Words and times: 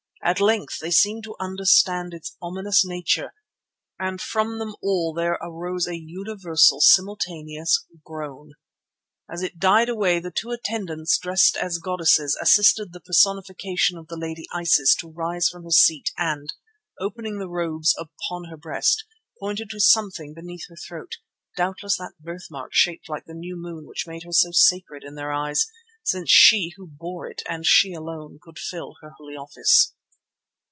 At 0.23 0.39
length 0.39 0.77
they 0.79 0.91
seemed 0.91 1.23
to 1.23 1.35
understand 1.39 2.13
its 2.13 2.37
ominous 2.39 2.85
nature 2.85 3.33
and 3.97 4.21
from 4.21 4.59
them 4.59 4.75
all 4.79 5.13
there 5.15 5.39
arose 5.41 5.87
a 5.87 5.95
universal, 5.97 6.79
simultaneous 6.79 7.83
groan. 8.05 8.51
As 9.27 9.41
it 9.41 9.57
died 9.57 9.89
away 9.89 10.19
the 10.19 10.29
two 10.29 10.51
attendants 10.51 11.17
dressed 11.17 11.57
as 11.57 11.79
goddesses 11.79 12.37
assisted 12.39 12.93
the 12.93 12.99
personification 13.01 13.97
of 13.97 14.09
the 14.09 14.15
Lady 14.15 14.45
Isis 14.53 14.93
to 14.99 15.09
rise 15.09 15.49
from 15.49 15.63
her 15.63 15.71
seat 15.71 16.11
and, 16.19 16.53
opening 16.99 17.39
the 17.39 17.49
robes 17.49 17.95
upon 17.97 18.43
her 18.43 18.57
breast, 18.57 19.03
pointed 19.39 19.71
to 19.71 19.79
something 19.79 20.35
beneath 20.35 20.65
her 20.69 20.77
throat, 20.87 21.17
doubtless 21.57 21.97
that 21.97 22.13
birthmark 22.19 22.75
shaped 22.75 23.09
like 23.09 23.25
the 23.25 23.33
new 23.33 23.55
moon 23.57 23.87
which 23.87 24.05
made 24.05 24.21
her 24.21 24.31
so 24.33 24.51
sacred 24.51 25.03
in 25.03 25.15
their 25.15 25.31
eyes 25.31 25.65
since 26.03 26.29
she 26.29 26.73
who 26.77 26.85
bore 26.85 27.25
it 27.27 27.41
and 27.49 27.65
she 27.65 27.93
alone 27.93 28.37
could 28.39 28.59
fill 28.59 28.97
her 29.01 29.13
holy 29.17 29.33
office. 29.35 29.95